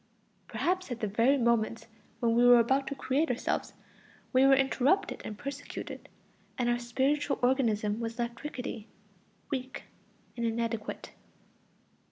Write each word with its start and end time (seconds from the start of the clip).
Perhaps 0.47 0.89
at 0.89 0.99
the 0.99 1.05
very 1.05 1.37
moments 1.37 1.85
when 2.21 2.33
we 2.33 2.43
were 2.43 2.57
about 2.57 2.87
to 2.87 2.95
create 2.95 3.29
ourselves, 3.29 3.73
we 4.33 4.47
were 4.47 4.55
interrupted 4.55 5.21
and 5.23 5.37
persecuted, 5.37 6.09
and 6.57 6.67
our 6.69 6.79
spiritual 6.79 7.37
organism 7.43 7.99
was 7.99 8.17
left 8.17 8.43
rickety, 8.43 8.87
weak, 9.51 9.83
and 10.35 10.43
inadequate. 10.43 11.11